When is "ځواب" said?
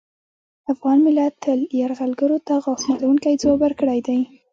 3.41-3.59